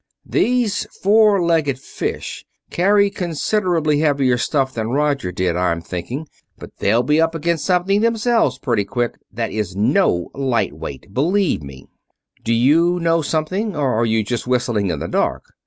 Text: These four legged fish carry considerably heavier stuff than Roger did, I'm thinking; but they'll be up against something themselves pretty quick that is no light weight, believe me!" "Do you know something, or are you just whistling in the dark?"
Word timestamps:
These 0.25 0.87
four 1.03 1.43
legged 1.43 1.79
fish 1.79 2.43
carry 2.71 3.11
considerably 3.11 3.99
heavier 3.99 4.35
stuff 4.35 4.73
than 4.73 4.89
Roger 4.89 5.31
did, 5.31 5.55
I'm 5.55 5.79
thinking; 5.79 6.25
but 6.57 6.71
they'll 6.79 7.03
be 7.03 7.21
up 7.21 7.35
against 7.35 7.65
something 7.65 8.01
themselves 8.01 8.57
pretty 8.57 8.83
quick 8.83 9.19
that 9.31 9.51
is 9.51 9.75
no 9.75 10.31
light 10.33 10.73
weight, 10.73 11.13
believe 11.13 11.61
me!" 11.61 11.85
"Do 12.43 12.51
you 12.51 12.99
know 12.99 13.21
something, 13.21 13.75
or 13.75 13.93
are 13.93 14.07
you 14.07 14.23
just 14.23 14.47
whistling 14.47 14.89
in 14.89 14.97
the 14.97 15.07
dark?" 15.07 15.43